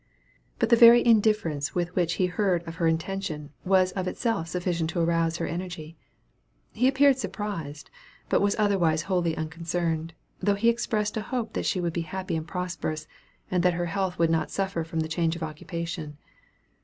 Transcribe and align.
But 0.57 0.69
the 0.69 0.75
very 0.75 1.05
indifference 1.05 1.75
with 1.75 1.95
which 1.95 2.13
he 2.13 2.25
heard 2.25 2.67
of 2.67 2.77
her 2.77 2.87
intention 2.87 3.51
was 3.63 3.91
of 3.91 4.07
itself 4.07 4.47
sufficient 4.47 4.89
to 4.89 4.99
arouse 4.99 5.37
her 5.37 5.45
energy. 5.45 5.95
He 6.71 6.87
appeared 6.87 7.19
surprised, 7.19 7.91
but 8.27 8.41
otherwise 8.55 9.03
wholly 9.03 9.37
unconcerned, 9.37 10.15
though 10.39 10.55
he 10.55 10.69
expressed 10.69 11.17
a 11.17 11.21
hope 11.21 11.53
that 11.53 11.67
she 11.67 11.79
would 11.79 11.93
be 11.93 12.01
happy 12.01 12.35
and 12.35 12.47
prosperous, 12.47 13.05
and 13.51 13.61
that 13.61 13.75
her 13.75 13.85
health 13.93 14.17
would 14.17 14.31
not 14.31 14.49
suffer 14.49 14.83
from 14.83 15.01
the 15.01 15.07
change 15.07 15.35
of 15.35 15.43
occupation. 15.43 16.17